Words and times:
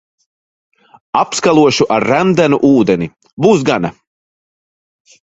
Apskalošu 1.19 1.85
ar 1.97 2.05
remdenu 2.11 2.59
ūdeni, 2.69 3.09
būs 3.47 3.67
gana. 3.69 3.93